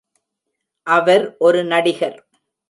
அவர் 0.87 1.35
ஒரு 1.39 1.63
நடிகர். 1.65 2.17